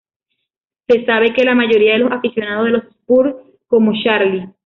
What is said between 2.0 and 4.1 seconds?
aficionados de los Spurs como